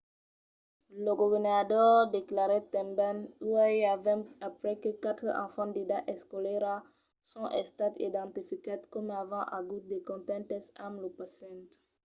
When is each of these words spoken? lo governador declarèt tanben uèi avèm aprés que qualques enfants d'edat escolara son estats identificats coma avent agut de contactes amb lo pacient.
lo 1.05 1.13
governador 1.21 1.93
declarèt 2.17 2.65
tanben 2.75 3.17
uèi 3.51 3.77
avèm 3.95 4.19
aprés 4.47 4.77
que 4.83 4.91
qualques 5.03 5.37
enfants 5.45 5.73
d'edat 5.75 6.03
escolara 6.15 6.75
son 7.31 7.45
estats 7.63 8.01
identificats 8.09 8.89
coma 8.93 9.15
avent 9.23 9.51
agut 9.59 9.83
de 9.91 9.97
contactes 10.09 10.65
amb 10.85 10.95
lo 11.03 11.09
pacient. 11.19 11.69